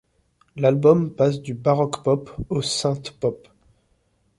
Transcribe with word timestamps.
L'album 0.55 1.11
passe 1.13 1.41
du 1.43 1.53
baroque 1.53 2.03
pop 2.03 2.31
au 2.49 2.63
synthpop. 2.63 3.47